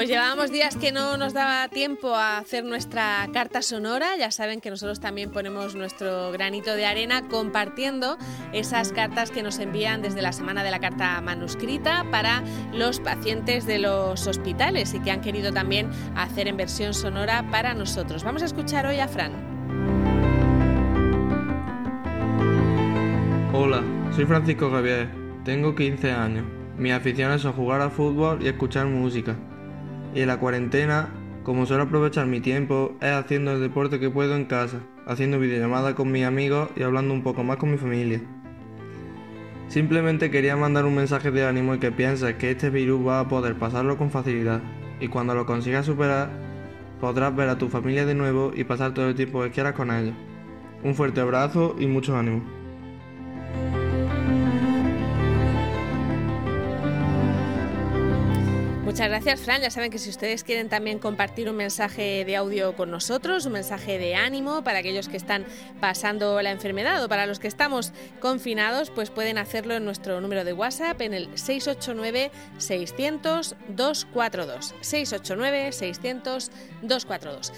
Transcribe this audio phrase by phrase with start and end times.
[0.00, 4.16] Pues llevábamos días que no nos daba tiempo a hacer nuestra carta sonora.
[4.18, 8.16] Ya saben que nosotros también ponemos nuestro granito de arena compartiendo
[8.54, 12.42] esas cartas que nos envían desde la semana de la carta manuscrita para
[12.72, 17.74] los pacientes de los hospitales y que han querido también hacer en versión sonora para
[17.74, 18.24] nosotros.
[18.24, 19.32] Vamos a escuchar hoy a Fran.
[23.52, 23.82] Hola,
[24.16, 25.10] soy Francisco Javier,
[25.44, 26.46] tengo 15 años.
[26.78, 29.36] Mis aficiones son jugar al fútbol y escuchar música.
[30.14, 31.08] Y en la cuarentena,
[31.44, 35.94] como suelo aprovechar mi tiempo, es haciendo el deporte que puedo en casa, haciendo videollamadas
[35.94, 38.20] con mis amigos y hablando un poco más con mi familia.
[39.68, 43.28] Simplemente quería mandar un mensaje de ánimo y que pienses que este virus va a
[43.28, 44.60] poder pasarlo con facilidad
[45.00, 46.28] y cuando lo consigas superar,
[47.00, 49.92] podrás ver a tu familia de nuevo y pasar todo el tiempo que quieras con
[49.92, 50.14] ellos.
[50.82, 52.59] Un fuerte abrazo y mucho ánimo.
[58.90, 59.62] Muchas gracias, Fran.
[59.62, 63.52] Ya saben que si ustedes quieren también compartir un mensaje de audio con nosotros, un
[63.52, 65.46] mensaje de ánimo para aquellos que están
[65.78, 70.42] pasando la enfermedad o para los que estamos confinados, pues pueden hacerlo en nuestro número
[70.42, 74.74] de WhatsApp en el 689 600 242.
[74.80, 76.50] 689 600
[76.82, 77.52] 242.